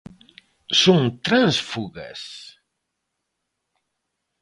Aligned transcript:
Son 0.83 1.01
tránsfugas? 1.27 2.11